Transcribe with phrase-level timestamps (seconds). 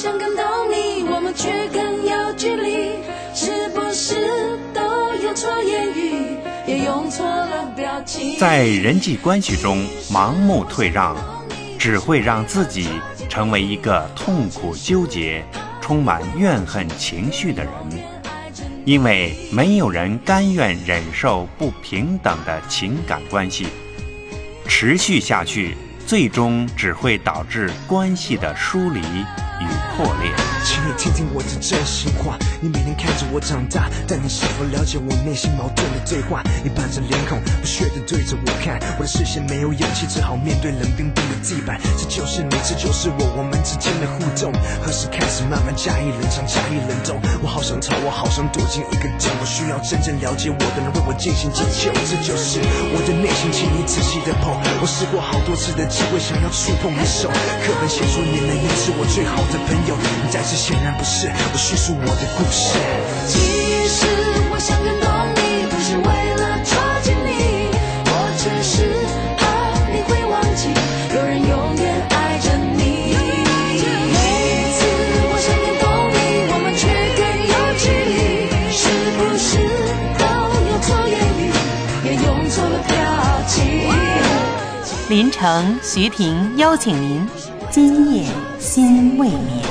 [0.00, 3.00] 想感动你，我们却更有距离，
[3.34, 4.80] 是不是都
[5.24, 6.36] 用错言语，
[6.68, 11.16] 也用错了表情，在人际关系中盲目退让，
[11.80, 12.88] 只会让自己
[13.28, 15.44] 成为一个痛苦纠结、
[15.80, 17.72] 充满怨恨情绪的人，
[18.84, 23.66] 因为没有人甘愿忍受不平等的情感关系，
[24.68, 25.76] 持续下去。
[26.08, 29.00] 最终只会导致关系的疏离。
[29.60, 30.30] 与破裂。
[30.62, 36.46] 请你听听我的真心话，你每天看着我长大，但你是否了解我内心矛盾的对话？
[36.62, 41.74] 你板着脸孔，不屑地对着我看，我的视线没有勇气，只好面对冷冰冰的地板。
[41.98, 47.18] 这就是你，这就是我，我们之间的互动，何时开始慢慢加以冷藏，加以冷冻？
[47.42, 51.90] 我好想逃，我好想躲进一个洞，我需要真正了解我的人为我进行解救。
[52.06, 52.77] 这就是我
[53.08, 54.52] 的内心，请你仔细的碰。
[54.82, 57.30] 我试过好多次的机会，想要触碰你手，
[57.64, 59.40] 课本写说你能也是我最好。
[59.48, 59.96] 的朋友，
[60.30, 61.26] 但是显然不是。
[61.26, 62.76] 我叙述我的故事。
[85.08, 87.26] 林城、徐婷邀请您。
[87.70, 88.26] 今夜
[88.58, 89.64] 心未眠。